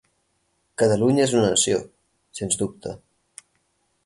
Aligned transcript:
Catalunya 0.81 1.23
és 1.27 1.35
una 1.39 1.43
nació, 1.51 1.77
sens 2.41 2.59
dubte. 2.63 2.97